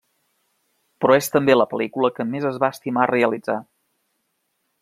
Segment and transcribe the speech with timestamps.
[1.03, 3.63] Però és també la pel·lícula que més es va estimar realitzar.